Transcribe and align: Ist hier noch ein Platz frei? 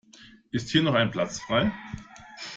Ist 0.49 0.69
hier 0.71 0.81
noch 0.81 0.95
ein 0.95 1.11
Platz 1.11 1.39
frei? 1.39 1.71